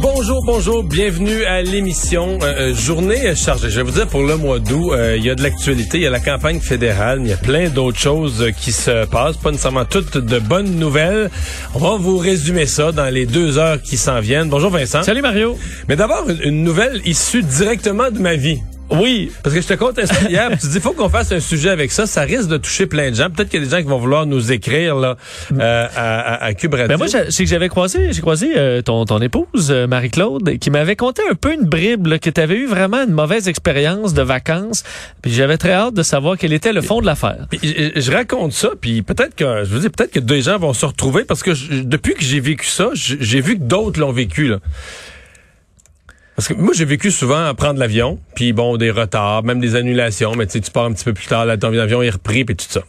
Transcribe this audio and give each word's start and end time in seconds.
Bonjour, 0.00 0.42
bonjour, 0.46 0.82
bienvenue 0.82 1.44
à 1.44 1.60
l'émission 1.60 2.38
euh, 2.42 2.70
euh, 2.70 2.74
Journée 2.74 3.34
chargée. 3.36 3.68
Je 3.68 3.76
vais 3.76 3.82
vous 3.82 3.90
dire, 3.90 4.06
pour 4.06 4.22
le 4.22 4.36
mois 4.38 4.58
d'août, 4.58 4.92
euh, 4.92 5.16
il 5.18 5.24
y 5.24 5.28
a 5.28 5.34
de 5.34 5.42
l'actualité, 5.42 5.98
il 5.98 6.04
y 6.04 6.06
a 6.06 6.10
la 6.10 6.20
campagne 6.20 6.58
fédérale, 6.58 7.20
il 7.22 7.28
y 7.28 7.32
a 7.34 7.36
plein 7.36 7.68
d'autres 7.68 7.98
choses 7.98 8.46
qui 8.56 8.72
se 8.72 9.04
passent, 9.04 9.36
pas 9.36 9.50
nécessairement 9.50 9.84
toutes 9.84 10.16
de 10.16 10.38
bonnes 10.38 10.76
nouvelles. 10.76 11.30
On 11.74 11.80
va 11.80 11.98
vous 11.98 12.16
résumer 12.16 12.64
ça 12.64 12.92
dans 12.92 13.12
les 13.12 13.26
deux 13.26 13.58
heures 13.58 13.82
qui 13.82 13.98
s'en 13.98 14.20
viennent. 14.20 14.48
Bonjour 14.48 14.70
Vincent. 14.70 15.02
Salut 15.02 15.20
Mario. 15.20 15.58
Mais 15.86 15.96
d'abord, 15.96 16.30
une, 16.30 16.40
une 16.44 16.64
nouvelle 16.64 17.02
issue 17.04 17.42
directement 17.42 18.10
de 18.10 18.20
ma 18.20 18.36
vie. 18.36 18.62
Oui. 18.90 19.30
Parce 19.42 19.54
que 19.54 19.60
je 19.62 19.66
te 19.66 20.06
ça 20.06 20.28
hier, 20.28 20.50
tu 20.60 20.66
dis 20.68 20.80
faut 20.80 20.92
qu'on 20.92 21.08
fasse 21.08 21.30
un 21.32 21.40
sujet 21.40 21.70
avec 21.70 21.92
ça, 21.92 22.06
ça 22.06 22.22
risque 22.22 22.48
de 22.48 22.56
toucher 22.56 22.86
plein 22.86 23.10
de 23.10 23.14
gens. 23.16 23.30
Peut-être 23.30 23.48
qu'il 23.48 23.60
y 23.60 23.62
a 23.62 23.66
des 23.66 23.70
gens 23.70 23.82
qui 23.82 23.88
vont 23.88 23.98
vouloir 23.98 24.26
nous 24.26 24.52
écrire 24.52 24.96
là 24.96 25.16
euh, 25.58 25.86
à, 25.96 26.20
à, 26.34 26.44
à 26.44 26.54
Cube 26.54 26.74
Radio. 26.74 26.88
Ben 26.88 26.96
moi, 26.96 27.06
c'est 27.08 27.44
que 27.44 27.48
j'avais 27.50 27.68
croisé, 27.68 28.12
j'ai 28.12 28.20
croisé 28.20 28.52
euh, 28.56 28.82
ton, 28.82 29.04
ton 29.04 29.20
épouse 29.20 29.70
euh, 29.70 29.86
Marie-Claude, 29.86 30.58
qui 30.58 30.70
m'avait 30.70 30.96
conté 30.96 31.22
un 31.30 31.34
peu 31.34 31.52
une 31.52 31.64
bribe 31.64 32.06
là, 32.08 32.18
que 32.18 32.30
tu 32.30 32.40
avais 32.40 32.56
eu 32.56 32.66
vraiment 32.66 33.02
une 33.04 33.12
mauvaise 33.12 33.48
expérience 33.48 34.14
de 34.14 34.22
vacances. 34.22 34.82
Puis 35.22 35.32
j'avais 35.32 35.56
très 35.56 35.72
hâte 35.72 35.94
de 35.94 36.02
savoir 36.02 36.36
quel 36.36 36.52
était 36.52 36.72
le 36.72 36.82
fond 36.82 37.00
de 37.00 37.06
l'affaire. 37.06 37.46
Puis 37.50 37.60
je, 37.62 38.00
je 38.00 38.12
raconte 38.12 38.52
ça, 38.52 38.70
puis 38.80 39.02
peut-être 39.02 39.34
que 39.36 39.64
je 39.64 39.70
veux 39.70 39.80
dire 39.80 39.90
peut-être 39.90 40.12
que 40.12 40.20
des 40.20 40.42
gens 40.42 40.58
vont 40.58 40.72
se 40.72 40.84
retrouver 40.86 41.24
parce 41.24 41.42
que 41.42 41.54
je- 41.54 41.82
depuis 41.82 42.14
que 42.14 42.22
j'ai 42.24 42.40
vécu 42.40 42.66
ça, 42.66 42.88
j'ai 42.94 43.40
vu 43.40 43.56
que 43.56 43.62
d'autres 43.62 44.00
l'ont 44.00 44.12
vécu 44.12 44.48
là. 44.48 44.58
Parce 46.40 46.48
que 46.48 46.54
moi, 46.54 46.72
j'ai 46.74 46.86
vécu 46.86 47.10
souvent 47.10 47.44
à 47.44 47.52
prendre 47.52 47.78
l'avion, 47.78 48.18
puis 48.34 48.54
bon, 48.54 48.78
des 48.78 48.90
retards, 48.90 49.44
même 49.44 49.60
des 49.60 49.76
annulations, 49.76 50.34
mais 50.36 50.46
tu 50.46 50.52
sais, 50.52 50.60
tu 50.62 50.70
pars 50.70 50.86
un 50.86 50.92
petit 50.94 51.04
peu 51.04 51.12
plus 51.12 51.26
tard, 51.26 51.44
là, 51.44 51.58
ton 51.58 51.68
avion 51.78 52.00
est 52.00 52.08
repris, 52.08 52.46
puis 52.46 52.56
tout 52.56 52.64
ça. 52.66 52.80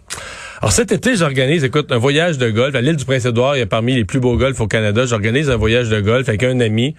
Alors 0.62 0.72
cet 0.72 0.94
été, 0.94 1.18
j'organise, 1.18 1.66
écoute, 1.66 1.92
un 1.92 1.98
voyage 1.98 2.38
de 2.38 2.50
golf 2.50 2.74
à 2.76 2.80
l'île 2.80 2.96
du 2.96 3.04
Prince-Édouard, 3.04 3.58
il 3.58 3.64
y 3.64 3.66
parmi 3.66 3.94
les 3.94 4.06
plus 4.06 4.22
beaux 4.22 4.38
golfs 4.38 4.62
au 4.62 4.68
Canada. 4.68 5.06
J'organise 5.06 5.50
un 5.50 5.58
voyage 5.58 5.90
de 5.90 6.00
golf 6.00 6.30
avec 6.30 6.44
un 6.44 6.62
ami, 6.62 6.96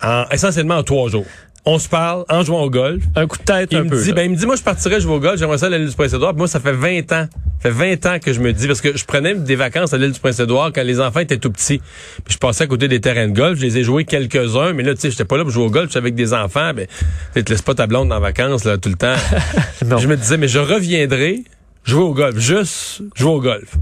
en, 0.00 0.22
essentiellement 0.30 0.76
en 0.76 0.84
trois 0.84 1.10
jours. 1.10 1.26
On 1.64 1.78
se 1.78 1.88
parle 1.88 2.24
en 2.28 2.42
jouant 2.42 2.62
au 2.62 2.70
golf. 2.70 3.04
Un 3.14 3.26
coup 3.28 3.38
de 3.38 3.44
tête 3.44 3.68
Il 3.70 3.78
un 3.78 3.84
me 3.84 3.88
peu. 3.90 4.02
dit, 4.02 4.08
là. 4.08 4.14
ben, 4.16 4.22
il 4.24 4.30
me 4.32 4.36
dit, 4.36 4.46
moi, 4.46 4.56
je 4.56 4.62
partirais, 4.62 4.98
vais 4.98 5.06
au 5.06 5.20
golf, 5.20 5.38
j'aimerais 5.38 5.58
ça 5.58 5.66
à 5.66 5.68
l'île 5.70 5.88
du 5.88 5.94
Prince-Édouard. 5.94 6.34
Moi, 6.34 6.48
ça 6.48 6.58
fait 6.58 6.72
20 6.72 7.00
ans. 7.12 7.28
Ça 7.62 7.70
fait 7.70 7.70
20 7.70 8.06
ans 8.06 8.18
que 8.18 8.32
je 8.32 8.40
me 8.40 8.52
dis, 8.52 8.66
parce 8.66 8.80
que 8.80 8.96
je 8.96 9.04
prenais 9.04 9.36
des 9.36 9.54
vacances 9.54 9.94
à 9.94 9.98
l'île 9.98 10.10
du 10.10 10.18
Prince-Édouard 10.18 10.72
quand 10.74 10.82
les 10.82 10.98
enfants 10.98 11.20
étaient 11.20 11.38
tout 11.38 11.52
petits. 11.52 11.78
Puis 12.24 12.34
je 12.34 12.38
passais 12.38 12.64
à 12.64 12.66
côté 12.66 12.88
des 12.88 13.00
terrains 13.00 13.28
de 13.28 13.32
golf, 13.32 13.58
je 13.60 13.62
les 13.62 13.78
ai 13.78 13.84
joués 13.84 14.04
quelques-uns, 14.04 14.72
mais 14.72 14.82
là, 14.82 14.94
tu 14.94 15.02
sais, 15.02 15.10
j'étais 15.12 15.24
pas 15.24 15.36
là 15.36 15.44
pour 15.44 15.52
jouer 15.52 15.64
au 15.66 15.70
golf, 15.70 15.86
j'étais 15.86 15.98
avec 15.98 16.16
des 16.16 16.34
enfants, 16.34 16.72
ben, 16.74 16.88
tu 17.36 17.44
te 17.44 17.52
laisses 17.52 17.62
pas 17.62 17.74
ta 17.74 17.86
blonde 17.86 18.12
en 18.12 18.18
vacances, 18.18 18.64
là, 18.64 18.76
tout 18.78 18.88
le 18.88 18.96
temps. 18.96 19.14
Non. 19.86 19.98
Je 19.98 20.08
me 20.08 20.16
disais, 20.16 20.36
mais 20.38 20.48
je 20.48 20.58
reviendrai 20.58 21.44
jouer 21.84 22.02
au 22.02 22.12
golf, 22.14 22.36
juste 22.38 23.02
jouer 23.14 23.30
au 23.30 23.40
golf. 23.40 23.76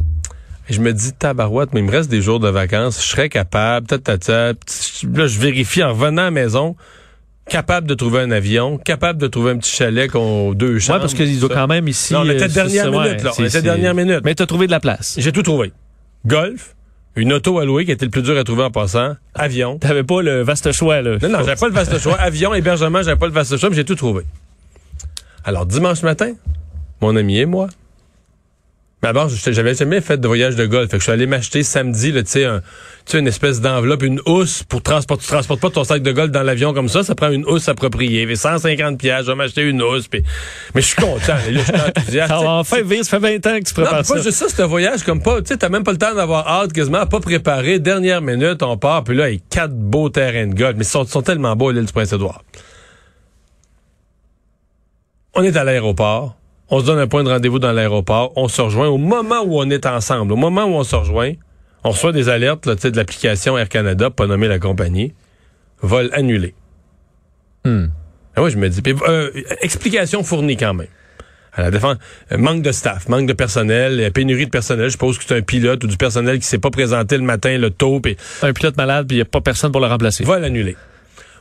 Et 0.68 0.74
je 0.74 0.80
me 0.82 0.92
dis, 0.92 1.12
tabarouette, 1.14 1.70
mais 1.72 1.80
il 1.80 1.86
me 1.86 1.90
reste 1.92 2.10
des 2.10 2.20
jours 2.20 2.40
de 2.40 2.48
vacances, 2.50 3.02
je 3.02 3.06
serais 3.08 3.30
capable, 3.30 3.86
ta, 3.86 3.98
ta, 3.98 4.18
ta. 4.18 4.48
Là, 4.52 5.26
je 5.26 5.38
vérifie 5.40 5.82
en 5.82 5.92
revenant 5.94 6.22
à 6.22 6.24
la 6.26 6.30
maison, 6.30 6.76
capable 7.50 7.86
de 7.86 7.94
trouver 7.94 8.20
un 8.20 8.30
avion, 8.30 8.78
capable 8.78 9.20
de 9.20 9.26
trouver 9.26 9.50
un 9.50 9.58
petit 9.58 9.70
chalet 9.70 10.10
qu'on 10.10 10.52
deux 10.52 10.78
chambres. 10.78 10.98
Ouais, 10.98 11.00
parce 11.02 11.14
qu'il 11.14 11.38
doit 11.38 11.48
ça. 11.50 11.54
quand 11.54 11.66
même 11.66 11.88
ici. 11.88 12.14
Non, 12.14 12.20
on 12.20 12.30
était 12.30 12.44
euh, 12.44 12.48
dernière 12.48 12.90
minute, 12.90 13.04
ouais, 13.04 13.22
là. 13.22 13.32
On 13.38 13.44
était 13.44 13.60
dernière 13.60 13.94
minute. 13.94 14.20
Mais 14.24 14.34
t'as 14.34 14.46
trouvé 14.46 14.66
de 14.66 14.70
la 14.70 14.80
place. 14.80 15.16
J'ai 15.18 15.32
tout 15.32 15.42
trouvé. 15.42 15.72
Golf, 16.24 16.76
une 17.16 17.32
auto 17.32 17.58
à 17.58 17.64
louer 17.64 17.84
qui 17.84 17.90
était 17.90 18.04
le 18.04 18.10
plus 18.10 18.22
dur 18.22 18.38
à 18.38 18.44
trouver 18.44 18.62
en 18.62 18.70
passant, 18.70 19.16
avion. 19.34 19.78
T'avais 19.78 20.04
pas 20.04 20.22
le 20.22 20.42
vaste 20.42 20.72
choix, 20.72 21.02
là. 21.02 21.19
Non, 21.20 21.28
non, 21.28 21.38
j'avais 21.41 21.56
pas 21.56 21.69
le 21.69 21.75
vaste 21.75 21.98
choix. 21.98 22.14
Avion, 22.20 22.54
hébergement, 22.54 23.02
j'avais 23.02 23.19
pas 23.19 23.26
le 23.26 23.32
vaste 23.32 23.56
choix, 23.58 23.69
mais 23.69 23.76
j'ai 23.76 23.84
tout 23.84 23.96
trouvé. 23.96 24.22
Alors, 25.44 25.66
dimanche 25.66 26.02
matin, 26.02 26.32
mon 27.00 27.16
ami 27.16 27.38
et 27.38 27.46
moi. 27.46 27.69
Mais 29.03 29.09
j'étais- 29.28 29.55
j'avais 29.55 29.75
jamais 29.75 30.03
fait 30.03 30.19
de 30.19 30.27
voyage 30.27 30.56
de 30.56 30.66
golf. 30.66 30.91
Fait 30.91 30.99
que 30.99 30.99
je 30.99 31.05
suis 31.05 31.12
allé 31.12 31.27
m'acheter 31.27 31.62
samedi, 31.62 32.12
tu 32.12 32.21
sais, 32.27 32.44
un- 32.44 32.61
tu 32.61 33.12
sais, 33.12 33.19
une 33.19 33.27
espèce 33.28 33.62
d'enveloppe, 33.62 34.03
une 34.03 34.21
housse 34.27 34.62
pour 34.62 34.83
transporter. 34.83 35.22
Tu 35.25 35.31
transportes 35.31 35.61
pas 35.61 35.71
ton 35.71 35.84
sac 35.84 36.03
de 36.03 36.12
golf 36.12 36.31
dans 36.31 36.43
l'avion 36.43 36.75
comme 36.75 36.88
ça, 36.91 37.03
ça 37.03 37.15
prend 37.15 37.31
une 37.31 37.47
housse 37.47 37.66
appropriée. 37.71 38.27
Fait 38.27 38.37
150 38.37 38.99
pièces, 38.99 39.22
je 39.22 39.31
vais 39.31 39.34
m'acheter 39.37 39.62
une 39.62 39.81
housse. 39.83 40.06
puis- 40.06 40.22
Mais 40.75 40.83
je 40.83 40.87
suis 40.88 40.97
content. 40.97 41.19
là, 41.28 41.41
je 41.50 41.59
suis 41.61 41.72
enthousiaste. 41.75 42.31
Ah, 42.34 42.41
enfin, 42.59 42.83
Vince, 42.83 43.09
ça 43.09 43.19
fait 43.19 43.38
20 43.38 43.47
ans 43.47 43.59
que 43.59 43.65
tu 43.65 43.72
Non, 43.78 43.84
prépares 43.84 43.93
pas 43.99 44.05
ça. 44.05 44.16
juste 44.21 44.33
ça, 44.33 44.47
c'est 44.50 44.62
un 44.62 44.66
voyage 44.66 45.03
comme 45.03 45.22
pas, 45.22 45.41
tu 45.41 45.47
sais, 45.49 45.56
t'as 45.56 45.71
même 45.71 45.82
pas 45.84 45.93
le 45.93 45.99
temps 45.99 46.15
d'avoir 46.15 46.47
hâte 46.47 46.72
quasiment, 46.75 47.06
pas 47.06 47.21
préparé. 47.21 47.78
Dernière 47.78 48.21
minute, 48.21 48.62
on 48.62 48.77
part, 48.77 49.05
puis 49.05 49.17
là, 49.17 49.31
il 49.31 49.37
y 49.37 49.38
a 49.38 49.41
quatre 49.49 49.75
beaux 49.75 50.11
terrains 50.11 50.47
de 50.47 50.55
golf, 50.55 50.75
mais 50.77 50.84
ils 50.84 50.88
sont, 50.88 51.06
sont 51.06 51.22
tellement 51.22 51.56
beaux 51.56 51.71
à 51.71 51.72
l'île 51.72 51.87
du 51.87 51.93
Prince-Édouard. 51.93 52.43
On 55.34 55.43
est 55.43 55.56
à 55.56 55.65
l'aéroport, 55.65 56.37
on 56.70 56.81
se 56.81 56.86
donne 56.86 56.98
un 56.98 57.06
point 57.06 57.25
de 57.25 57.28
rendez-vous 57.28 57.58
dans 57.58 57.72
l'aéroport, 57.72 58.32
on 58.36 58.48
se 58.48 58.60
rejoint 58.62 58.88
au 58.88 58.98
moment 58.98 59.42
où 59.44 59.58
on 59.58 59.69
est 59.70 59.86
ensemble, 59.86 60.32
au 60.32 60.36
moment 60.36 60.64
où 60.64 60.75
on 60.75 60.84
se 60.84 60.94
rejoint, 60.97 61.32
on 61.84 61.91
reçoit 61.91 62.12
des 62.12 62.28
alertes, 62.28 62.66
là, 62.66 62.76
tu 62.76 62.82
sais, 62.82 62.91
de 62.91 62.97
l'application 62.97 63.58
Air 63.58 63.69
Canada, 63.69 64.10
pas 64.10 64.26
nommer 64.26 64.48
la 64.48 64.58
compagnie, 64.58 65.14
vol 65.82 66.10
annulé. 66.12 66.54
Hmm. 67.64 67.86
Ah 68.36 68.42
oui, 68.42 68.50
je 68.50 68.58
me 68.58 68.69
dis, 68.69 68.81
euh, 68.86 69.31
explication 69.60 70.22
fournie 70.22 70.56
quand 70.56 70.75
même. 70.75 70.86
À 71.53 71.62
la 71.62 71.70
défense, 71.72 71.97
euh, 72.31 72.38
manque 72.38 72.62
de 72.62 72.70
staff, 72.70 73.08
manque 73.08 73.26
de 73.26 73.32
personnel, 73.32 73.98
euh, 74.00 74.10
pénurie 74.10 74.44
de 74.44 74.50
personnel. 74.50 74.87
Je 74.87 74.92
suppose 74.92 75.19
que 75.19 75.25
c'est 75.26 75.37
un 75.37 75.42
pilote 75.42 75.82
ou 75.82 75.88
du 75.88 75.97
personnel 75.97 76.38
qui 76.38 76.47
s'est 76.47 76.58
pas 76.58 76.70
présenté 76.70 77.16
le 77.16 77.25
matin, 77.25 77.58
le 77.58 77.70
tôt, 77.70 77.98
puis 77.98 78.16
Un 78.42 78.52
pilote 78.52 78.76
malade, 78.76 79.08
puis 79.08 79.16
il 79.16 79.19
n'y 79.19 79.22
a 79.22 79.26
pas 79.26 79.41
personne 79.41 79.72
pour 79.72 79.81
le 79.81 79.88
remplacer. 79.88 80.22
va 80.25 80.38
l'annuler. 80.38 80.76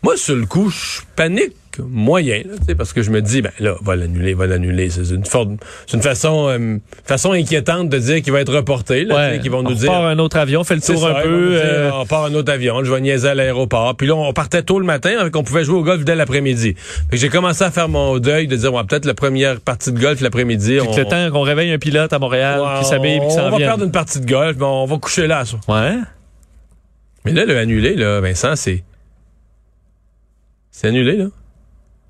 Moi, 0.02 0.18
sur 0.18 0.36
le 0.36 0.46
coup, 0.46 0.70
je 0.70 1.02
panique 1.16 1.56
moyen, 1.78 2.40
là, 2.46 2.54
tu 2.60 2.66
sais, 2.66 2.76
parce 2.76 2.92
que 2.94 3.02
je 3.04 3.12
me 3.12 3.22
dis, 3.22 3.42
ben 3.42 3.52
là, 3.60 3.76
va 3.82 3.96
l'annuler, 3.96 4.34
va 4.34 4.48
l'annuler. 4.48 4.90
C'est 4.90 5.08
une, 5.14 5.26
forme- 5.26 5.58
c'est 5.86 5.96
une 5.98 6.04
façon, 6.04 6.48
euh, 6.50 6.78
façon 7.06 7.32
inquiétante 7.32 7.90
de 7.90 7.98
dire 8.00 8.22
qu'il 8.22 8.34
va 8.34 8.42
être 8.42 8.54
reporté, 8.54 9.06
là, 9.06 9.30
tu 9.30 9.36
sais, 9.36 9.42
qu'ils 9.42 9.52
vont 9.52 9.62
nous 9.64 9.72
on 9.72 9.76
dire. 9.76 9.92
part 9.92 10.06
un 10.06 10.18
autre 10.20 10.38
avion, 10.38 10.64
fait 10.64 10.76
le 10.76 10.82
tour 10.82 11.00
ça, 11.00 11.18
un 11.20 11.22
peu. 11.22 11.50
dire, 11.52 11.62
euh, 11.64 11.92
on 11.94 12.06
part 12.06 12.26
un 12.26 12.34
autre 12.34 12.52
avion, 12.52 12.84
je 12.84 12.92
vais 12.94 13.00
niaiser 13.02 13.30
à 13.30 13.36
l'aéroport. 13.36 13.96
Puis 13.96 14.08
là, 14.08 14.16
on 14.16 14.34
partait 14.34 14.64
tôt 14.64 14.80
le 14.80 14.86
matin, 14.86 15.16
avec 15.20 15.36
on 15.36 15.44
pouvait 15.44 15.64
jouer 15.64 15.78
au 15.78 15.84
golf 15.84 16.04
dès 16.04 16.16
l'après-midi. 16.16 16.74
Fait 16.76 17.12
que 17.12 17.18
j'ai 17.18 17.30
commencé 17.30 17.64
à 17.64 17.72
faire 17.72 17.88
mon 17.88 18.18
deuil 18.20 18.48
de 18.48 18.56
dire, 18.56 18.74
ouais, 18.74 18.84
peut-être 18.84 19.06
la 19.06 19.14
première 19.14 19.62
partie 19.62 19.92
de 19.92 20.00
golf 20.00 20.22
l'après-midi. 20.22 20.78
que 20.80 21.00
le 21.00 21.06
temps 21.06 21.30
qu'on 21.32 21.42
réveille 21.42 21.72
un 21.72 21.78
pilote 21.78 22.12
à 22.12 22.20
Montréal, 22.20 22.60
Ouais, 22.62 22.80
qui 22.80 22.86
s'habille, 22.86 23.20
qui 23.20 23.26
on 23.26 23.30
s'en 23.30 23.50
va 23.52 23.58
vient. 23.58 23.68
perdre 23.68 23.84
une 23.86 23.92
partie 23.92 24.20
de 24.20 24.26
golf, 24.26 24.56
mais 24.58 24.66
on 24.66 24.86
va 24.86 24.98
coucher 24.98 25.28
là. 25.28 25.44
ça. 25.46 25.58
Ouais. 25.68 25.96
Mais 27.26 27.32
là, 27.34 27.46
le 27.46 27.58
annulé, 27.58 27.96
là, 27.96 28.22
Vincent, 28.22 28.56
c'est. 28.56 28.84
C'est 30.72 30.88
annulé, 30.88 31.18
là. 31.18 31.26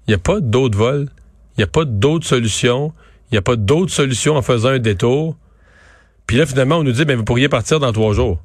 Il 0.10 0.14
n'y 0.14 0.16
a 0.16 0.18
pas 0.18 0.40
d'autres 0.40 0.76
vols. 0.76 1.08
Il 1.56 1.60
n'y 1.60 1.64
a 1.64 1.68
pas 1.68 1.86
d'autres 1.86 2.26
solutions. 2.26 2.94
Il 3.30 3.36
n'y 3.36 3.38
a 3.38 3.44
pas 3.44 3.56
d'autres 3.56 3.92
solutions 3.92 4.38
en 4.38 4.42
faisant 4.42 4.70
un 4.70 4.80
détour. 4.80 5.36
Puis 6.26 6.38
là, 6.38 6.48
finalement, 6.48 6.78
on 6.78 6.84
nous 6.84 6.94
dit, 6.94 7.06
ben, 7.06 7.16
vous 7.16 7.24
pourriez 7.24 7.48
partir 7.48 7.80
dans 7.80 7.92
trois 7.94 8.14
jours. 8.14 8.40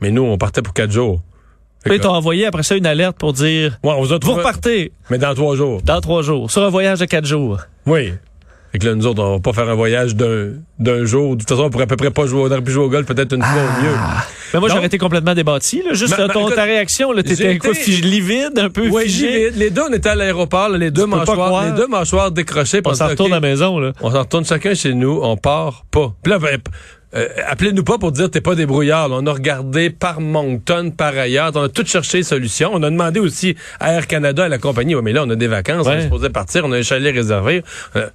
Mais 0.00 0.12
nous, 0.12 0.22
on 0.22 0.38
partait 0.38 0.62
pour 0.62 0.72
quatre 0.72 0.92
jours. 0.92 1.20
Que- 1.84 1.96
t'as 1.96 2.10
envoyé 2.10 2.46
après 2.46 2.62
ça 2.62 2.76
une 2.76 2.86
alerte 2.86 3.16
pour 3.18 3.32
dire 3.32 3.76
Ouais, 3.82 3.90
on 3.90 4.02
vous 4.02 4.12
a 4.12 4.20
Vous 4.22 4.34
repartez 4.34 4.92
Mais 5.10 5.18
dans 5.18 5.34
trois 5.34 5.56
jours. 5.56 5.82
dans 5.82 6.00
trois 6.00 6.22
jours, 6.22 6.48
sur 6.48 6.62
un 6.62 6.68
voyage 6.68 7.00
de 7.00 7.06
quatre 7.06 7.26
jours. 7.26 7.58
Oui. 7.86 8.12
Fait 8.72 8.78
que 8.78 8.86
là, 8.86 8.94
nous 8.94 9.06
autres, 9.06 9.22
on 9.22 9.32
va 9.34 9.40
pas 9.40 9.52
faire 9.52 9.68
un 9.68 9.74
voyage 9.74 10.14
d'un, 10.14 10.50
d'un 10.78 11.04
jour. 11.04 11.34
De 11.34 11.40
toute 11.40 11.48
façon, 11.48 11.62
on 11.64 11.70
pourrait 11.70 11.84
à 11.84 11.86
peu 11.88 11.96
près 11.96 12.10
pas 12.10 12.26
jouer, 12.26 12.40
on 12.42 12.46
aurait 12.46 12.62
pu 12.62 12.70
jouer 12.70 12.84
au 12.84 12.88
golf 12.88 13.04
peut-être 13.06 13.34
une 13.34 13.42
fois 13.42 13.50
au 13.62 13.82
mieux. 13.82 13.94
Mais 14.54 14.60
moi, 14.60 14.68
j'aurais 14.68 14.86
été 14.86 14.98
complètement 14.98 15.34
débattu. 15.34 15.82
Là. 15.84 15.92
Juste 15.94 16.12
Ma- 16.12 16.18
là, 16.18 16.26
ma- 16.28 16.34
ton, 16.34 16.40
écoute, 16.42 16.54
ta 16.54 16.62
réaction, 16.64 17.12
t'étais 17.14 17.58
quoi, 17.58 17.70
été- 17.72 17.90
livide, 18.00 18.58
un 18.58 18.70
peu 18.70 18.88
Oui, 18.88 19.04
figé. 19.04 19.50
Les 19.50 19.70
deux, 19.70 19.82
on 19.88 19.92
était 19.92 20.08
à 20.10 20.14
l'aéroport, 20.14 20.68
les 20.70 20.90
deux 20.90 21.06
mâchoires, 21.06 21.64
les 21.66 21.72
deux 21.72 21.86
mâchoires 21.88 22.30
décrochés. 22.30 22.80
puis 22.82 22.92
On 22.92 22.94
s'en 22.94 23.08
retourne 23.08 23.32
à 23.32 23.36
la 23.36 23.40
maison. 23.40 23.78
Là. 23.78 23.92
On 24.00 24.10
s'en 24.10 24.20
retourne 24.20 24.44
chacun 24.44 24.74
chez 24.74 24.94
nous, 24.94 25.18
on 25.22 25.36
part 25.36 25.84
pas. 25.90 26.12
Puis 26.22 26.32
là, 26.32 26.38
ben, 26.38 26.58
euh, 27.16 27.26
appelez-nous 27.48 27.82
pas 27.84 27.98
pour 27.98 28.12
dire 28.12 28.30
t'es 28.30 28.40
pas 28.40 28.54
débrouillard. 28.54 29.08
là. 29.08 29.16
On 29.20 29.26
a 29.26 29.32
regardé 29.32 29.90
par 29.90 30.20
Moncton, 30.20 30.92
par 30.96 31.16
ailleurs. 31.18 31.50
On 31.56 31.62
a 31.64 31.68
tout 31.68 31.84
cherché 31.86 32.22
solution. 32.22 32.70
On 32.72 32.82
a 32.84 32.90
demandé 32.90 33.18
aussi 33.20 33.56
à 33.80 33.92
Air 33.94 34.06
Canada, 34.06 34.44
à 34.44 34.48
la 34.48 34.58
compagnie, 34.58 34.94
Ouais, 34.94 35.02
mais 35.02 35.12
là, 35.12 35.24
on 35.26 35.30
a 35.30 35.36
des 35.36 35.48
vacances, 35.48 35.86
on 35.86 35.90
Ouais. 35.90 35.98
est 35.98 36.02
supposé 36.02 36.28
partir, 36.30 36.64
on 36.64 36.72
a 36.72 36.78
un 36.78 36.82
chalet 36.82 37.12
réservé. 37.14 37.62
Euh, 37.96 38.06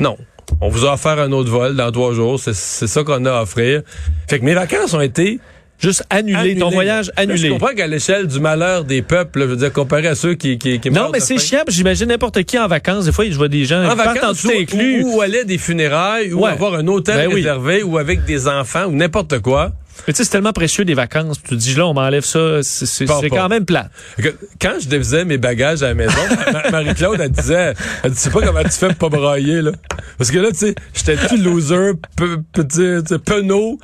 non. 0.00 0.16
On 0.60 0.68
vous 0.68 0.84
a 0.86 0.94
offert 0.94 1.18
un 1.18 1.32
autre 1.32 1.50
vol 1.50 1.74
dans 1.76 1.90
trois 1.90 2.14
jours. 2.14 2.38
C'est 2.40 2.54
ça 2.54 3.02
qu'on 3.02 3.24
a 3.24 3.32
à 3.38 3.42
offrir. 3.42 3.82
Fait 4.28 4.38
que 4.38 4.44
mes 4.44 4.54
vacances 4.54 4.94
ont 4.94 5.00
été 5.00 5.40
Juste 5.78 6.04
annulé, 6.08 6.54
ton 6.56 6.68
annulées. 6.68 6.74
voyage 6.74 7.06
Là, 7.08 7.12
Je 7.18 7.22
annulé. 7.32 7.48
comprends 7.50 7.74
qu'à 7.74 7.86
l'échelle 7.86 8.26
du 8.26 8.40
malheur 8.40 8.84
des 8.84 9.02
peuples, 9.02 9.40
je 9.42 9.44
veux 9.46 9.56
dire, 9.56 9.72
comparé 9.72 10.06
à 10.06 10.14
ceux 10.14 10.32
qui, 10.34 10.56
qui, 10.56 10.80
qui 10.80 10.90
Non, 10.90 11.10
mais 11.12 11.20
c'est 11.20 11.36
chiant. 11.36 11.64
J'imagine 11.68 12.08
n'importe 12.08 12.42
qui 12.44 12.58
en 12.58 12.66
vacances. 12.66 13.04
Des 13.04 13.12
fois, 13.12 13.26
je 13.28 13.36
vois 13.36 13.48
des 13.48 13.66
gens 13.66 13.84
en 13.84 13.94
vacances 13.94 14.40
tout 14.40 14.48
ou, 14.48 14.52
inclus. 14.58 15.02
ou, 15.04 15.16
ou 15.16 15.20
aller 15.20 15.40
à 15.40 15.44
des 15.44 15.58
funérailles 15.58 16.32
ou 16.32 16.44
Ouais. 16.44 16.50
avoir 16.52 16.72
un 16.74 16.86
hôtel 16.86 17.16
Ben 17.16 17.26
oui. 17.28 17.34
réservé 17.34 17.82
ou 17.82 17.98
avec 17.98 18.24
des 18.24 18.48
enfants 18.48 18.86
ou 18.86 18.92
n'importe 18.92 19.40
quoi. 19.40 19.72
Mais 20.06 20.12
tu 20.12 20.18
sais, 20.18 20.24
c'est 20.24 20.30
tellement 20.30 20.52
précieux 20.52 20.84
des 20.84 20.94
vacances. 20.94 21.38
Tu 21.42 21.50
te 21.50 21.54
dis, 21.54 21.74
là, 21.74 21.86
on 21.86 21.94
m'enlève 21.94 22.24
ça. 22.24 22.60
C'est 22.62 23.06
quand 23.28 23.48
même 23.48 23.64
plat. 23.64 23.88
Quand 24.60 24.74
je 24.80 24.88
défaisais 24.88 25.24
mes 25.24 25.38
bagages 25.38 25.82
à 25.82 25.88
la 25.88 25.94
maison, 25.94 26.12
Ma- 26.52 26.70
Marie-Claude, 26.70 27.20
elle 27.20 27.30
disait, 27.30 27.74
elle 28.02 28.10
dit, 28.10 28.16
tu 28.16 28.22
sais 28.22 28.30
pas 28.30 28.40
comment 28.42 28.62
tu 28.62 28.70
fais 28.70 28.88
pour 28.94 29.10
pas 29.10 29.16
brailler, 29.16 29.62
là. 29.62 29.72
Parce 30.18 30.30
que 30.30 30.38
là, 30.38 30.50
tu 30.50 30.58
sais, 30.58 30.74
j'étais 30.94 31.16
tout 31.28 31.36
loser, 31.36 31.92
pe- 32.16 32.38
sais, 32.70 33.18
penaud. 33.18 33.78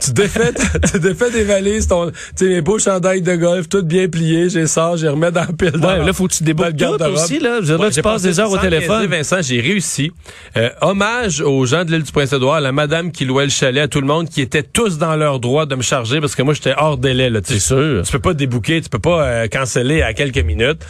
Tu 0.00 0.12
défais, 0.12 0.52
tu 0.92 0.98
défais 1.00 1.30
des 1.30 1.44
valises, 1.44 1.86
ton, 1.86 2.10
tu 2.10 2.14
sais, 2.36 2.46
mes 2.48 2.60
beaux 2.60 2.78
chandails 2.78 3.22
de 3.22 3.36
golf, 3.36 3.68
tout 3.68 3.82
bien 3.82 4.08
pliés, 4.08 4.48
j'ai 4.50 4.66
ça, 4.66 4.92
j'ai 4.96 5.08
remis 5.08 5.30
dans 5.32 5.40
la 5.40 5.46
pile 5.46 5.70
Ouais, 5.74 5.80
dans- 5.80 6.04
là, 6.04 6.12
faut 6.12 6.26
que 6.28 6.34
tu 6.34 6.42
déboucles 6.44 6.72
tout 6.76 7.04
aussi, 7.14 7.38
là. 7.38 7.60
Je 7.62 7.74
Ouais, 7.74 7.90
tu 7.90 8.02
passes 8.02 8.22
des 8.22 8.40
heures 8.40 8.50
au 8.50 8.58
téléphone. 8.58 9.06
Vincent, 9.06 9.38
j'ai 9.42 9.60
réussi. 9.60 10.12
Euh, 10.56 10.70
hommage 10.80 11.40
aux 11.40 11.64
gens 11.66 11.84
de 11.84 11.92
l'île 11.92 12.02
du 12.02 12.12
Prince-Édouard, 12.12 12.60
la 12.60 12.72
madame 12.72 13.12
qui 13.12 13.24
louait 13.24 13.44
le 13.44 13.50
chalet 13.50 13.82
à 13.84 13.88
tout 13.88 14.00
le 14.00 14.06
monde, 14.06 14.28
qui 14.28 14.40
étaient 14.40 14.62
tous 14.62 14.98
dans 14.98 15.16
leur 15.16 15.40
droit 15.58 15.66
de 15.66 15.74
me 15.74 15.82
charger 15.82 16.20
parce 16.20 16.34
que 16.34 16.42
moi, 16.42 16.54
j'étais 16.54 16.74
hors 16.76 16.96
délai, 16.98 17.30
là, 17.30 17.40
tu 17.40 17.54
sais. 17.54 17.58
C'est 17.60 17.66
sûr. 17.66 18.02
Tu 18.04 18.12
peux 18.12 18.18
pas 18.18 18.34
débouquer, 18.34 18.80
tu 18.80 18.88
peux 18.88 18.98
pas 18.98 19.22
euh, 19.24 19.48
canceller 19.48 20.02
à 20.02 20.12
quelques 20.14 20.38
minutes. 20.44 20.84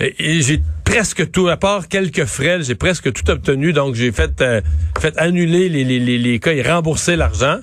Et, 0.00 0.14
et 0.18 0.42
j'ai 0.42 0.60
presque 0.84 1.30
tout, 1.30 1.48
à 1.48 1.56
part 1.56 1.88
quelques 1.88 2.24
frais, 2.24 2.58
j'ai 2.62 2.74
presque 2.74 3.12
tout 3.12 3.30
obtenu. 3.30 3.72
Donc, 3.72 3.94
j'ai 3.94 4.12
fait, 4.12 4.40
euh, 4.40 4.60
fait 5.00 5.16
annuler 5.18 5.68
les, 5.68 5.84
les, 5.84 5.98
les, 5.98 6.18
les 6.18 6.38
cas 6.38 6.52
et 6.52 6.62
rembourser 6.62 7.16
l'argent. 7.16 7.58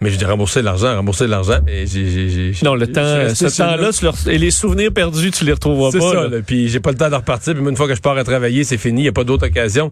Mais 0.00 0.10
j'ai 0.10 0.16
dit 0.16 0.24
rembourser 0.24 0.62
l'argent, 0.62 0.94
rembourser 0.94 1.26
l'argent. 1.26 1.58
Mais 1.66 1.84
j'ai, 1.86 2.52
Non, 2.62 2.76
le 2.76 2.86
temps, 2.86 3.28
je 3.30 3.34
ce 3.34 3.44
le- 3.46 3.50
temps-là, 3.50 4.32
et 4.32 4.38
les 4.38 4.52
souvenirs 4.52 4.92
perdus, 4.92 5.32
tu 5.32 5.44
les 5.44 5.52
retrouveras 5.52 5.90
c'est 5.90 5.98
pas. 5.98 6.12
ça, 6.12 6.14
là. 6.22 6.28
là. 6.28 6.36
Puis 6.46 6.68
j'ai 6.68 6.78
pas 6.78 6.92
le 6.92 6.96
temps 6.96 7.10
de 7.10 7.16
repartir. 7.16 7.54
Puis 7.54 7.64
une 7.64 7.76
fois 7.76 7.88
que 7.88 7.96
je 7.96 8.00
pars 8.00 8.16
à 8.16 8.22
travailler, 8.22 8.62
c'est 8.62 8.78
fini. 8.78 9.00
Il 9.00 9.02
n'y 9.04 9.08
a 9.08 9.12
pas 9.12 9.24
d'autre 9.24 9.46
occasion. 9.48 9.90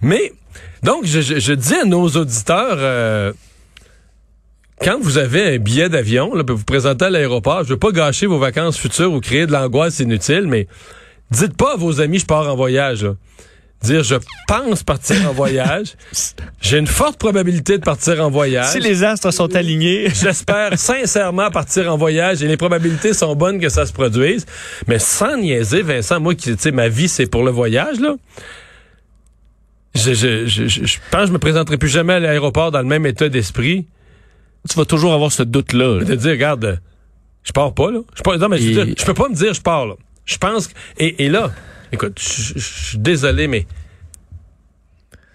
Mais, 0.00 0.32
donc, 0.84 1.04
je, 1.06 1.20
je, 1.20 1.40
je 1.40 1.52
dis 1.52 1.74
à 1.74 1.84
nos 1.84 2.06
auditeurs, 2.08 2.76
euh, 2.78 3.32
quand 4.80 4.98
vous 5.00 5.18
avez 5.18 5.54
un 5.54 5.58
billet 5.58 5.88
d'avion, 5.88 6.34
là, 6.34 6.42
vous 6.46 6.64
présentez 6.64 7.06
à 7.06 7.10
l'aéroport, 7.10 7.64
je 7.64 7.70
veux 7.70 7.78
pas 7.78 7.92
gâcher 7.92 8.26
vos 8.26 8.38
vacances 8.38 8.78
futures 8.78 9.12
ou 9.12 9.20
créer 9.20 9.46
de 9.46 9.52
l'angoisse 9.52 9.98
inutile, 10.00 10.46
mais 10.46 10.66
dites 11.30 11.56
pas 11.56 11.74
à 11.74 11.76
vos 11.76 12.00
amis, 12.00 12.18
je 12.18 12.26
pars 12.26 12.48
en 12.48 12.56
voyage. 12.56 13.04
là. 13.04 13.14
Dire, 13.82 14.02
je 14.02 14.16
pense 14.48 14.82
partir 14.82 15.28
en 15.28 15.32
voyage. 15.32 15.94
J'ai 16.60 16.78
une 16.78 16.88
forte 16.88 17.16
probabilité 17.16 17.78
de 17.78 17.84
partir 17.84 18.20
en 18.24 18.28
voyage. 18.28 18.72
Si 18.72 18.80
les 18.80 19.04
astres 19.04 19.30
sont 19.30 19.54
alignés. 19.54 20.08
J'espère 20.14 20.76
sincèrement 20.76 21.48
partir 21.50 21.92
en 21.92 21.96
voyage 21.96 22.42
et 22.42 22.48
les 22.48 22.56
probabilités 22.56 23.14
sont 23.14 23.36
bonnes 23.36 23.60
que 23.60 23.68
ça 23.68 23.86
se 23.86 23.92
produise. 23.92 24.46
Mais 24.88 24.98
sans 24.98 25.36
niaiser, 25.36 25.82
Vincent, 25.82 26.18
moi 26.18 26.34
qui, 26.34 26.50
tu 26.56 26.60
sais, 26.60 26.72
ma 26.72 26.88
vie, 26.88 27.08
c'est 27.08 27.26
pour 27.26 27.44
le 27.44 27.52
voyage, 27.52 28.00
là. 28.00 28.16
Je, 29.94 30.12
je, 30.12 30.46
je, 30.46 30.66
je, 30.66 30.84
je 30.84 30.98
pense 31.12 31.22
que 31.22 31.26
je 31.28 31.32
me 31.32 31.38
présenterai 31.38 31.76
plus 31.76 31.88
jamais 31.88 32.14
à 32.14 32.20
l'aéroport 32.20 32.72
dans 32.72 32.80
le 32.80 32.84
même 32.86 33.06
état 33.06 33.28
d'esprit. 33.28 33.86
Tu 34.68 34.76
vas 34.76 34.84
toujours 34.84 35.12
avoir 35.14 35.32
ce 35.32 35.42
doute-là. 35.42 35.98
là. 35.98 36.04
De 36.04 36.14
dire, 36.14 36.30
regarde, 36.32 36.80
je 37.42 37.52
pars 37.52 37.72
pas, 37.74 37.90
là. 37.90 38.00
Je, 38.14 38.22
pars, 38.22 38.38
non, 38.38 38.48
mais 38.48 38.58
je, 38.58 38.64
veux 38.64 38.70
Et- 38.82 38.84
dire, 38.86 38.94
je 38.98 39.04
peux 39.04 39.14
pas 39.14 39.28
me 39.28 39.34
dire, 39.34 39.54
je 39.54 39.60
pars, 39.60 39.86
là. 39.86 39.94
Je 40.24 40.36
pense 40.36 40.66
que, 40.68 40.74
et, 40.98 41.24
et 41.24 41.28
là, 41.28 41.50
écoute, 41.92 42.18
je 42.20 42.42
je- 42.42 42.58
je 42.58 42.84
suis 42.90 42.98
désolé, 42.98 43.48
mais 43.48 43.66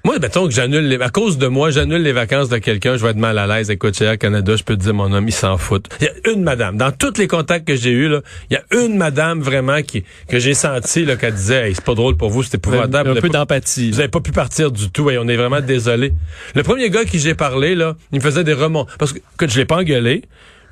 moi, 0.06 0.20
mettons 0.20 0.48
que 0.50 0.54
j'annule 0.54 0.86
les, 0.90 1.02
à 1.02 1.08
cause 1.08 1.38
de 1.38 1.48
moi, 1.48 1.70
j'annule 1.72 2.02
les 2.02 2.12
vacances 2.12 2.50
de 2.50 2.58
quelqu'un, 2.58 2.98
je 2.98 3.04
vais 3.04 3.12
être 3.12 3.18
mal 3.18 3.38
à 3.38 3.48
l'aise. 3.48 3.70
Écoute, 3.70 3.98
chez 3.98 4.04
Air 4.04 4.18
Canada, 4.18 4.54
je 4.58 4.64
peux 4.64 4.76
te 4.76 4.82
dire, 4.82 4.94
mon 4.94 5.14
homme, 5.14 5.30
il 5.30 5.34
s'en 5.34 5.58
fout. 5.58 5.88
Il 6.02 6.04
y 6.04 6.08
a 6.10 6.34
une 6.34 6.44
madame, 6.44 6.76
dans 6.76 6.92
tous 6.92 7.18
les 7.18 7.28
contacts 7.28 7.66
que 7.66 7.78
j'ai 7.78 7.92
eus, 7.92 8.10
là, 8.10 8.20
il 8.50 8.56
y 8.56 8.58
a 8.58 8.84
une 8.86 8.98
madame 8.98 9.40
vraiment 9.40 9.82
qui, 9.82 10.04
que 10.28 10.40
j'ai 10.40 10.54
senti, 10.56 11.06
là, 11.06 11.16
qu'elle 11.16 11.34
disait, 11.36 11.70
hey, 11.70 11.76
c'est 11.76 11.86
pas 11.86 11.94
drôle 11.96 12.18
pour 12.18 12.30
vous, 12.32 12.44
c'est 12.44 12.56
épouvantable. 12.56 13.12
un 13.12 13.14
Vous 13.14 13.22
peu 13.22 13.30
pas- 13.30 13.38
d'empathie. 13.40 13.92
vous 13.92 14.00
avez 14.02 14.10
pas 14.10 14.20
pu 14.20 14.34
partir 14.34 14.72
du 14.74 14.90
tout 14.92 15.10
et 15.10 15.18
on 15.18 15.28
est 15.30 15.38
vraiment 15.38 15.62
désolé. 15.62 16.12
Le 16.54 16.64
premier 16.64 16.90
gars 16.90 17.06
qui 17.06 17.18
j'ai 17.20 17.34
parlé, 17.34 17.74
là, 17.74 17.96
il 18.12 18.18
me 18.20 18.24
faisait 18.24 18.44
des 18.44 18.52
remonts. 18.54 18.88
Parce 19.00 19.14
que, 19.14 19.20
que 19.38 19.48
je 19.48 19.58
l'ai 19.58 19.66
pas 19.66 19.78
engueulé, 19.78 20.24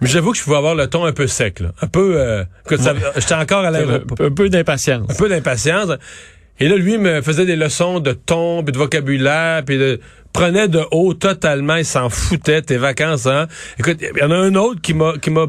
mais 0.01 0.10
j'avoue 0.10 0.34
que 0.34 0.39
je 0.39 0.44
pouvais 0.44 0.57
avoir 0.57 0.75
le 0.75 0.88
ton 0.88 1.06
un 1.06 1.13
peu 1.13 1.27
sec, 1.27 1.62
là. 1.62 1.69
Un 1.81 1.88
peu, 1.88 2.16
euh, 2.19 2.44
que 2.68 2.75
ça- 2.75 2.95
j'étais 3.16 3.34
encore 3.36 3.63
à 3.63 3.68
Un, 3.69 3.72
l'aéroport 3.72 4.18
un 4.19 4.31
peu 4.31 4.50
d'impatience. 4.50 5.10
un 5.10 5.16
peu 5.16 5.30
d'impatience. 5.30 5.88
Et 6.62 6.68
là, 6.68 6.75
lui 6.75 7.00
me 7.00 7.24
faisait 7.24 7.46
des 7.46 7.56
leçons 7.56 8.00
de 8.00 8.12
ton, 8.12 8.63
puis 8.63 8.72
de 8.72 8.78
vocabulaire, 8.78 9.63
puis 9.66 9.80
de 9.80 10.00
prenait 10.31 10.68
de 10.68 10.81
haut 10.92 11.16
totalement, 11.16 11.75
il 11.75 11.86
s'en 11.86 12.10
foutait 12.10 12.62
tes 12.62 12.78
vacances. 12.78 13.25
Hein? 13.25 13.48
Écoute, 13.80 13.98
il 14.00 14.19
y 14.19 14.24
en 14.24 14.30
a 14.30 14.36
un 14.36 14.54
autre 14.54 14.80
qui 14.80 14.94
m'a 14.94 15.13
qui 15.19 15.31
m'a 15.31 15.48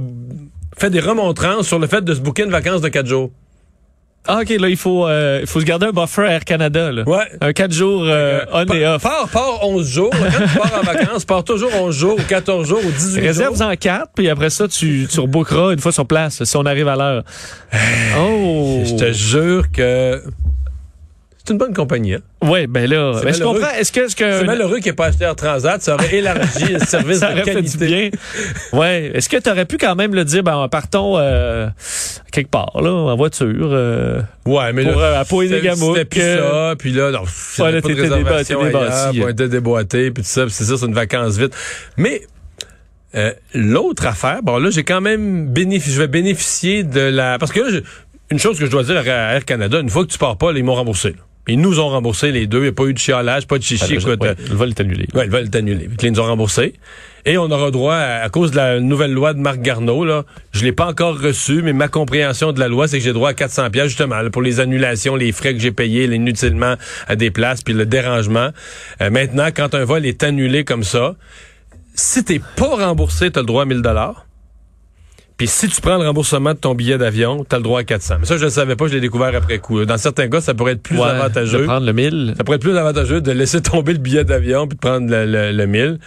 fait 0.76 0.88
des 0.88 1.00
remontrances 1.00 1.69
sur 1.69 1.79
le 1.79 1.87
fait 1.87 2.03
de 2.03 2.14
se 2.14 2.20
booker 2.20 2.44
une 2.44 2.50
vacance 2.50 2.81
de 2.81 2.88
quatre 2.88 3.06
jours. 3.06 3.31
Ah, 4.26 4.41
OK, 4.43 4.50
là, 4.50 4.69
il 4.69 4.76
faut, 4.76 5.06
euh, 5.09 5.41
il 5.43 5.49
faut 5.49 5.59
se 5.59 5.64
garder 5.64 5.87
un 5.87 5.91
buffer 5.91 6.23
Air 6.23 6.44
Canada. 6.44 6.93
Là. 6.93 7.03
Ouais. 7.09 7.25
Un 7.41 7.53
4 7.53 7.73
jours 7.73 8.05
euh, 8.06 8.44
on 8.53 8.64
et 8.67 8.87
off. 8.87 9.03
Pars, 9.03 9.29
pars 9.29 9.67
11 9.67 9.88
jours. 9.88 10.11
Quand 10.11 10.47
tu 10.47 10.59
pars 10.59 10.81
en 10.81 10.82
vacances, 10.85 11.25
pars 11.25 11.43
toujours 11.43 11.70
11 11.75 11.97
jours, 11.97 12.17
ou 12.17 12.23
14 12.23 12.69
jours, 12.69 12.79
ou 12.79 12.91
18 12.91 13.14
jours. 13.14 13.23
Réserve-en 13.25 13.75
4, 13.75 14.12
puis 14.14 14.29
après 14.29 14.50
ça, 14.50 14.69
tu, 14.69 15.09
tu 15.11 15.19
rebookeras 15.19 15.73
une 15.73 15.81
fois 15.81 15.91
sur 15.91 16.06
place, 16.06 16.44
si 16.44 16.56
on 16.56 16.64
arrive 16.67 16.87
à 16.87 16.94
l'heure. 16.94 17.25
Oh! 18.17 18.82
Je 18.85 18.94
te 18.94 19.12
jure 19.12 19.73
que 19.73 20.23
c'est 21.44 21.52
une 21.52 21.58
bonne 21.58 21.74
compagnie. 21.74 22.14
Hein? 22.14 22.20
Ouais, 22.42 22.66
ben 22.66 22.88
là, 22.88 23.20
ben, 23.22 23.34
je 23.34 23.42
comprends. 23.42 23.70
Est-ce 23.78 23.90
que, 23.90 24.00
est-ce 24.00 24.14
que 24.16 24.38
C'est 24.40 24.44
malheureux 24.44 24.76
qu'il 24.78 24.86
n'ait 24.92 24.96
pas 24.96 25.06
acheté 25.06 25.24
Air 25.24 25.34
Transat. 25.36 25.80
Ça 25.82 25.94
aurait 25.94 26.14
élargi 26.14 26.72
le 26.72 26.78
service 26.86 27.18
ça 27.18 27.28
de 27.28 27.40
aurait 27.40 27.44
fait 27.52 27.62
du 27.62 27.76
qualité. 27.78 28.10
bien? 28.10 28.10
Ouais. 28.78 29.10
Est-ce 29.14 29.28
que 29.28 29.36
tu 29.38 29.50
aurais 29.50 29.64
pu 29.64 29.76
quand 29.78 29.94
même 29.96 30.14
le 30.14 30.24
dire, 30.24 30.42
ben, 30.42 30.68
partons 30.68 31.18
euh, 31.18 31.68
quelque 32.30 32.50
part, 32.50 32.80
là, 32.80 32.90
en 32.90 33.16
voiture, 33.16 33.70
euh, 33.72 34.20
Ouais, 34.46 34.72
mais 34.72 34.84
pour, 34.84 35.00
là, 35.00 35.06
euh, 35.06 35.20
à 35.20 35.24
Pointe-des-Gamouk, 35.24 35.96
C'était 35.96 36.04
plus 36.04 36.20
ça, 36.20 36.74
puis 36.78 36.92
là, 36.92 37.10
non, 37.10 37.20
Ouais, 37.58 37.72
là, 37.72 37.80
pas 37.82 37.88
de 37.88 37.94
réservation 38.00 38.62
débattu. 38.62 39.48
déboîté, 39.48 40.10
puis 40.10 40.22
tout 40.22 40.28
ça, 40.28 40.44
puis 40.44 40.52
c'est 40.52 40.64
ça, 40.64 40.76
c'est 40.76 40.86
une 40.86 40.94
vacance 40.94 41.36
vite. 41.38 41.54
Mais 41.96 42.22
euh, 43.14 43.32
l'autre 43.54 44.06
affaire, 44.06 44.42
bon 44.42 44.58
là, 44.58 44.70
j'ai 44.70 44.84
quand 44.84 45.00
même 45.00 45.46
bénéficié, 45.48 45.92
je 45.94 46.00
vais 46.00 46.08
bénéficier 46.08 46.82
de 46.82 47.00
la... 47.00 47.38
Parce 47.38 47.52
que 47.52 47.60
là, 47.60 47.80
une 48.30 48.38
chose 48.38 48.58
que 48.58 48.64
je 48.64 48.70
dois 48.70 48.82
dire 48.84 48.96
à 48.98 49.34
Air 49.34 49.44
Canada, 49.44 49.78
une 49.80 49.90
fois 49.90 50.04
que 50.06 50.10
tu 50.10 50.18
pars 50.18 50.38
pas, 50.38 50.52
là, 50.52 50.58
ils 50.58 50.64
m'ont 50.64 50.74
remboursé. 50.74 51.10
là. 51.10 51.16
Ils 51.48 51.60
nous 51.60 51.80
ont 51.80 51.88
remboursé 51.88 52.30
les 52.30 52.46
deux, 52.46 52.58
il 52.58 52.62
n'y 52.62 52.68
a 52.68 52.72
pas 52.72 52.84
eu 52.84 52.94
de 52.94 52.98
chialage, 52.98 53.48
pas 53.48 53.58
de 53.58 53.64
chichi, 53.64 53.94
écoute. 53.94 54.20
ouais, 54.22 54.34
le 54.48 54.54
vol 54.54 54.68
est 54.68 54.80
annulé. 54.80 55.08
Ouais, 55.12 55.24
ils 55.24 55.30
veulent 55.30 55.50
t'annuler. 55.50 55.88
Ils 56.00 56.12
nous 56.12 56.20
ont 56.20 56.24
remboursé. 56.24 56.74
Et 57.24 57.36
on 57.36 57.50
aura 57.50 57.70
droit, 57.72 57.94
à, 57.96 58.22
à 58.22 58.28
cause 58.28 58.52
de 58.52 58.56
la 58.56 58.78
nouvelle 58.80 59.12
loi 59.12 59.32
de 59.34 59.38
Marc 59.40 59.60
Garneau, 59.60 60.04
là, 60.04 60.24
je 60.52 60.62
l'ai 60.64 60.72
pas 60.72 60.86
encore 60.86 61.20
reçu, 61.20 61.62
mais 61.62 61.72
ma 61.72 61.88
compréhension 61.88 62.52
de 62.52 62.60
la 62.60 62.68
loi, 62.68 62.86
c'est 62.86 62.98
que 62.98 63.04
j'ai 63.04 63.12
droit 63.12 63.30
à 63.30 63.34
400 63.34 63.70
pièces 63.70 63.88
justement, 63.88 64.20
là, 64.22 64.30
pour 64.30 64.42
les 64.42 64.60
annulations, 64.60 65.16
les 65.16 65.32
frais 65.32 65.52
que 65.54 65.60
j'ai 65.60 65.72
payés 65.72 66.06
là, 66.06 66.14
inutilement 66.14 66.74
à 67.08 67.16
des 67.16 67.30
places, 67.32 67.62
puis 67.62 67.74
le 67.74 67.86
dérangement. 67.86 68.50
Euh, 69.00 69.10
maintenant, 69.10 69.48
quand 69.54 69.74
un 69.74 69.84
vol 69.84 70.06
est 70.06 70.22
annulé 70.22 70.64
comme 70.64 70.84
ça, 70.84 71.16
si 71.94 72.24
t'es 72.24 72.40
pas 72.56 72.76
remboursé, 72.86 73.30
t'as 73.30 73.40
le 73.40 73.46
droit 73.46 73.62
à 73.62 73.66
1000 73.66 73.82
dollars. 73.82 74.26
Puis 75.42 75.48
si 75.48 75.68
tu 75.68 75.80
prends 75.80 75.96
le 75.98 76.06
remboursement 76.06 76.52
de 76.52 76.58
ton 76.58 76.72
billet 76.76 76.98
d'avion, 76.98 77.44
t'as 77.48 77.56
le 77.56 77.64
droit 77.64 77.80
à 77.80 77.82
400. 77.82 78.18
Mais 78.20 78.26
ça, 78.26 78.36
je 78.36 78.44
ne 78.44 78.48
savais 78.48 78.76
pas, 78.76 78.86
je 78.86 78.92
l'ai 78.94 79.00
découvert 79.00 79.34
après 79.34 79.58
coup. 79.58 79.84
Dans 79.84 79.96
certains 79.98 80.28
cas, 80.28 80.40
ça 80.40 80.54
pourrait 80.54 80.74
être 80.74 80.82
plus 80.84 80.96
Ouais, 80.96 81.08
avantageux. 81.08 81.58
De 81.62 81.64
prendre 81.64 81.84
le 81.84 81.92
1000. 81.92 82.34
Ça 82.38 82.44
pourrait 82.44 82.56
être 82.58 82.62
plus 82.62 82.76
avantageux 82.78 83.20
de 83.20 83.32
laisser 83.32 83.60
tomber 83.60 83.92
le 83.94 83.98
billet 83.98 84.22
d'avion 84.24 84.68
puis 84.68 84.76
de 84.76 84.80
prendre 84.80 85.10
le, 85.10 85.26
le, 85.26 85.50
le 85.50 85.66
1000. 85.66 85.99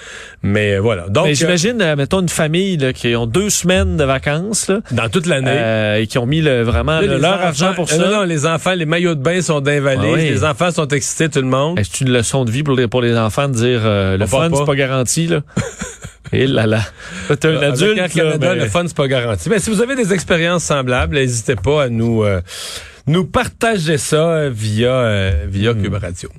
Mais 0.42 0.76
euh, 0.76 0.80
voilà. 0.80 1.10
Donc, 1.10 1.26
Mais 1.26 1.32
euh, 1.32 1.34
j'imagine, 1.36 1.82
euh, 1.82 1.98
mettons, 1.98 2.22
une 2.22 2.30
famille 2.30 2.78
là, 2.78 2.94
qui 2.94 3.14
ont 3.18 3.26
deux 3.26 3.50
semaines 3.50 3.98
de 3.98 4.06
vacances 4.06 4.70
là, 4.70 4.80
dans 4.92 5.10
toute 5.10 5.26
l'année. 5.26 5.52
euh, 5.52 5.98
et 6.00 6.08
qui 6.08 6.18
ont 6.18 6.26
mis 6.26 6.40
le, 6.40 6.62
vraiment 6.62 7.02
là, 7.02 7.18
leur 7.18 7.34
enfants- 7.34 7.44
argent 7.48 7.74
pour 7.74 7.90
ça. 7.90 7.98
Non, 7.98 8.12
non, 8.20 8.24
les 8.24 8.46
enfants, 8.46 8.74
les 8.74 8.86
maillots 8.86 9.16
de 9.16 9.22
bain 9.22 9.42
sont 9.42 9.60
d'invalides. 9.60 10.06
Ah 10.14 10.16
oui. 10.16 10.30
Les 10.30 10.46
enfants 10.46 10.72
sont 10.72 10.88
excités, 10.88 11.28
tout 11.28 11.42
le 11.42 11.48
monde. 11.48 11.78
Est-ce 11.78 12.06
une 12.06 12.12
leçon 12.14 12.46
de 12.46 12.52
vie 12.52 12.64
pour 12.64 12.76
les, 12.76 12.88
pour 12.88 13.02
les 13.02 13.18
enfants 13.18 13.50
de 13.50 13.54
dire 13.54 13.82
euh, 13.84 14.16
le 14.16 14.26
fun, 14.28 14.48
c'est 14.56 14.66
pas 14.66 14.76
garanti, 14.76 15.28
là? 15.28 15.42
Et 16.34 16.48
là 16.48 16.66
là. 16.66 16.82
Là, 17.30 17.36
T'es 17.38 17.48
un 17.48 17.58
Avec 17.58 17.74
adulte, 17.74 17.98
là, 17.98 18.10
Canada, 18.10 18.54
mais- 18.56 18.64
le 18.64 18.70
fun, 18.70 18.84
c'est 18.88 18.96
pas 18.98 19.08
garanti. 19.08 19.50
Mais 19.50 19.60
si 19.60 19.70
vous 19.70 19.82
avez 19.82 19.96
des 19.96 20.12
expériences 20.14 20.64
semblables, 20.64 21.16
n'hésitez 21.16 21.56
pas 21.56 21.84
à 21.84 21.90
nous, 21.90 22.24
euh, 22.24 22.42
nous 23.08 23.26
partager 23.26 23.98
ça 23.98 24.30
euh, 24.30 24.50
via, 24.54 24.92
euh, 24.92 25.46
via 25.48 25.74
Cube 25.74 25.94
Radio. 25.94 26.30